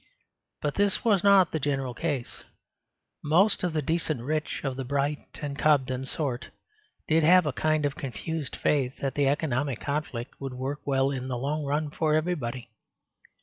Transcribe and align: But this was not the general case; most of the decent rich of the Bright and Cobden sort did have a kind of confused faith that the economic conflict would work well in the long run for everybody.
But 0.63 0.73
this 0.73 1.05
was 1.05 1.23
not 1.23 1.51
the 1.51 1.59
general 1.59 1.93
case; 1.93 2.43
most 3.23 3.63
of 3.63 3.73
the 3.73 3.83
decent 3.83 4.23
rich 4.23 4.61
of 4.63 4.75
the 4.75 4.83
Bright 4.83 5.37
and 5.43 5.55
Cobden 5.55 6.07
sort 6.07 6.47
did 7.07 7.23
have 7.23 7.45
a 7.45 7.53
kind 7.53 7.85
of 7.85 7.93
confused 7.95 8.55
faith 8.55 8.93
that 8.99 9.13
the 9.13 9.27
economic 9.27 9.79
conflict 9.79 10.41
would 10.41 10.55
work 10.55 10.79
well 10.87 11.11
in 11.11 11.27
the 11.27 11.37
long 11.37 11.63
run 11.65 11.91
for 11.91 12.15
everybody. 12.15 12.71